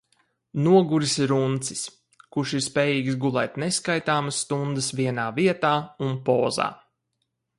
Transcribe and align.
Noguris 0.67 1.11
runcis, 1.31 1.83
kurš 2.37 2.55
ir 2.61 2.63
spējīgs 2.69 3.19
gulēt 3.25 3.61
neskaitāmas 3.65 4.41
stundas 4.47 4.89
vienā 5.01 5.27
vietā 5.39 5.75
un 6.07 6.19
pozā. 6.31 6.71